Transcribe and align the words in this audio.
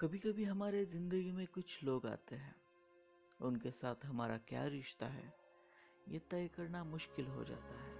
कभी 0.00 0.18
कभी 0.18 0.44
हमारे 0.44 0.84
ज़िंदगी 0.84 1.30
में 1.32 1.46
कुछ 1.46 1.82
लोग 1.84 2.06
आते 2.06 2.36
हैं। 2.36 2.54
उनके 3.40 3.70
साथ 3.70 4.04
हमारा 4.04 4.36
क्या 4.38 4.64
रिश्ता 4.66 5.06
है, 5.06 5.32
ये 6.08 6.18
तय 6.18 6.48
करना 6.48 6.82
मुश्किल 6.84 7.26
हो 7.26 7.44
जाता 7.44 7.74
है। 7.74 7.92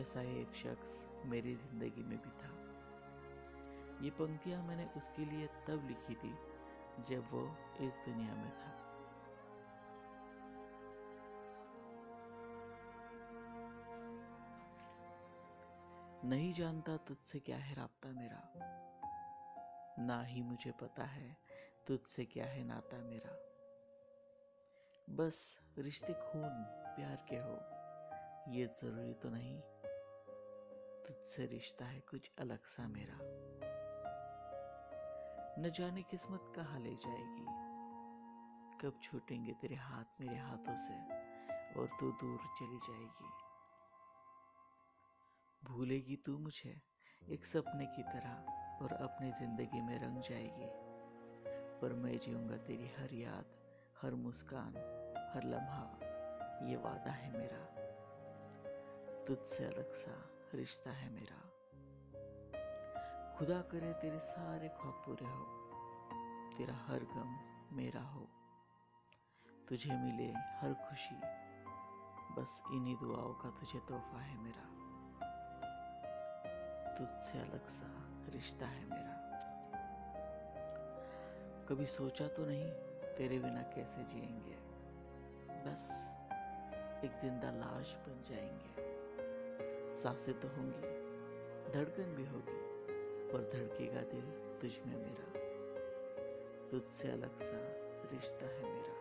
ऐसा 0.00 0.20
ही 0.20 0.40
एक 0.40 0.54
शख्स 0.54 1.04
मेरी 1.26 1.54
ज़िंदगी 1.54 2.02
में 2.02 2.18
भी 2.18 2.30
था। 2.30 2.50
ये 4.04 4.10
पंक्तियाँ 4.10 4.62
मैंने 4.62 4.86
उसके 4.96 5.24
लिए 5.24 5.46
तब 5.46 5.86
लिखी 5.88 6.14
थी, 6.14 6.32
जब 7.04 7.30
वो 7.32 7.42
इस 7.80 7.94
दुनिया 8.06 8.34
में 8.34 8.50
था। 8.50 8.72
नहीं 16.24 16.52
जानता 16.52 16.96
तुझसे 16.96 17.38
क्या 17.38 17.56
है 17.56 17.74
राबता 17.74 18.08
मेरा। 18.12 18.42
ना 19.98 20.22
ही 20.22 20.42
मुझे 20.42 20.70
पता 20.70 21.04
है 21.04 21.36
तुझसे 21.86 22.24
क्या 22.24 22.46
है 22.46 22.64
नाता 22.64 22.98
मेरा। 22.98 23.48
बस 25.10 25.60
रिश्ते 25.78 26.12
खून, 26.12 26.64
प्यार 26.96 27.26
के 27.28 27.36
हो, 27.36 27.78
ये 28.52 28.66
ज़रूरी 28.66 29.14
तो 29.14 29.28
नहीं। 29.28 29.60
तुझसे 31.06 31.46
रिश्ता 31.46 31.84
है 31.84 32.00
कुछ 32.00 32.30
अलग 32.38 32.64
सा 32.64 32.88
मेरा। 32.88 33.18
न 35.58 35.70
जाने 35.74 36.02
किस्मत 36.02 36.52
कहाँ 36.56 36.80
ले 36.80 36.94
जाएगी। 36.94 37.68
कब 38.80 39.00
छूटेंगे 39.02 39.52
तेरे 39.52 39.74
हाथ 39.74 40.04
मेरे 40.20 40.36
हाथों 40.36 40.76
से 40.76 40.94
और 41.80 41.86
तू 42.00 42.12
दूर 42.12 42.38
चली 42.38 42.78
जाएगी। 42.78 43.30
भूलेगी 45.64 46.16
तू 46.16 46.38
मुझे 46.38 46.82
एक 47.28 47.44
सपने 47.44 47.86
की 47.86 48.02
तरह। 48.02 48.57
और 48.82 48.92
अपनी 48.92 49.32
ज़िंदगी 49.32 49.80
में 49.80 49.98
रंग 49.98 50.20
जाएगी। 50.20 50.88
पर 51.80 51.92
मैं 51.92 52.18
जीऊँगा 52.18 52.56
तेरी 52.56 52.88
हर 52.88 53.14
याद, 53.14 53.44
हर 54.02 54.14
मुस्कान, 54.14 54.72
हर 55.34 55.44
लम्हा। 55.44 55.98
ये 56.66 56.76
वादा 56.76 57.10
है 57.10 57.38
मेरा। 57.38 57.78
तुझसे 59.24 59.64
अलग 59.64 59.92
सा 59.92 60.30
रिश्ता 60.54 60.90
है 60.90 61.10
मेरा। 61.10 61.48
खुदा 63.36 63.60
करे 63.60 63.92
तेरे 63.92 64.18
सारे 64.18 64.68
ख्वाब 64.68 65.02
पूरे 65.06 65.26
हो। 65.26 65.44
तेरा 66.58 66.74
हर 66.74 66.98
गम 67.04 67.38
मेरा 67.76 68.00
हो। 68.00 68.28
तुझे 69.68 69.96
मिले 69.96 70.32
हर 70.32 70.74
खुशी। 70.74 71.20
बस 72.34 72.62
इन्हीं 72.72 72.96
दुआओं 72.96 73.34
का 73.34 73.50
तुझे 73.50 73.78
तोहफा 73.78 74.20
है 74.20 74.38
मेरा। 74.38 74.78
तुझसे 76.94 77.38
अलग 77.38 77.66
सा 77.66 78.07
रिश्ता 78.28 78.66
है 78.66 78.84
मेरा। 78.84 79.14
कभी 81.68 81.86
सोचा 81.86 82.28
तो 82.28 82.46
नहीं 82.46 82.70
तेरे 83.16 83.38
बिना 83.38 83.62
कैसे 83.62 84.04
जिएँगे? 84.04 84.56
बस 85.66 85.84
एक 87.04 87.10
ज़िंदा 87.10 87.50
लाश 87.50 87.94
बन 87.94 88.22
जाएँगे। 88.30 88.72
साँसें 89.92 90.40
तो 90.40 90.48
होंगी, 90.48 90.92
धड़कन 91.72 92.14
भी 92.14 92.26
होगी 92.26 92.58
पर 93.32 93.50
धड़केगा 93.54 94.00
दिल 94.00 94.30
तुझ 94.60 94.86
में 94.86 94.96
मेरा। 94.96 95.28
तुझसे 96.70 97.10
अलग 97.10 97.36
सा 97.36 97.58
रिश्ता 98.12 98.46
है 98.46 98.62
मेरा। 98.62 98.96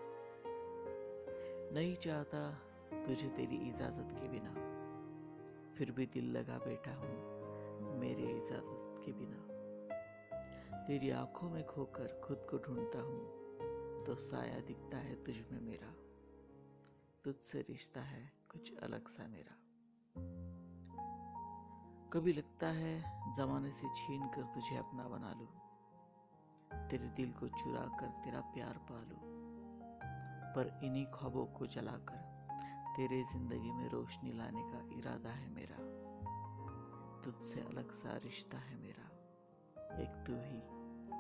नहीं 1.74 1.96
चाहता 1.96 2.52
तुझे 3.08 3.28
तेरी 3.28 3.56
इजाज़त 3.56 4.08
के 4.12 4.28
बिना। 4.28 4.54
फिर 5.78 5.92
भी 5.92 6.06
दिल 6.06 6.38
लगा 6.38 6.58
बैठा 6.58 6.92
हूँ, 6.92 7.38
मेरे 8.00 8.24
इजाज़त 8.24 8.87
के 9.08 9.14
बिना। 9.14 10.86
तेरी 10.88 11.10
आँखों 11.10 11.50
में 11.50 11.66
खोकर 11.66 12.22
खुद 12.26 12.48
को 12.50 12.58
ढूंढता 12.58 13.00
हूँ 13.00 14.04
तो 14.06 14.16
साया 14.16 14.60
दिखता 14.60 14.98
है 14.98 15.16
तुझ 15.24 15.36
में 15.52 15.62
मेरा। 15.62 15.94
तुझसे 17.26 17.62
रिश्ता 17.62 18.02
है 18.02 18.32
कुछ 18.50 18.74
अलग 18.84 19.08
सा 19.08 19.28
मेरा। 19.28 19.56
कभी 22.14 22.34
लगता 22.34 22.68
है 22.68 22.94
जमाने 23.34 23.72
से 23.72 23.88
छीन 23.88 24.28
कर 24.28 24.44
तुझे 24.44 24.78
अपना 24.78 25.08
बना 25.08 25.34
लूँ। 25.34 25.48
तेरे 26.90 27.08
दिल 27.08 27.32
को 27.32 27.48
चुरा 27.48 27.86
कर 28.00 28.08
तेरा 28.24 28.40
प्यार 28.54 28.78
पालू 28.92 29.20
पर 30.56 30.80
इन्हीं 30.84 31.06
ख्वाबों 31.06 31.46
को 31.46 31.68
जलाकर 31.68 32.26
तेरे 32.96 33.24
ज़िंदगी 33.24 33.72
में 33.72 33.90
रोशनी 33.90 34.34
लाने 34.34 34.62
का 34.62 34.80
इरादा 34.98 35.30
है 35.30 35.50
मेरा। 35.50 35.78
तुझसे 37.24 37.62
अलग 37.62 37.92
सा 37.92 38.18
रिश्ता 38.18 38.58
है 38.58 38.76
मेरा। 38.76 39.12
एक 40.00 40.24
तू 40.28 40.34
ही 40.36 40.62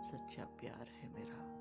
सच्चा 0.07 0.43
प्यार 0.43 0.87
है 0.87 1.13
मेरा। 1.13 1.57